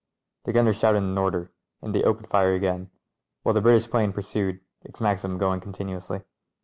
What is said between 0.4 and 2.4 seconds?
The gunner shouted an order, and they opened